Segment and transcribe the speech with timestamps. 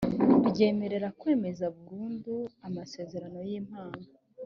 [0.49, 2.35] ryemerera kwemeza burundu
[2.67, 4.01] amasezerano y’ impano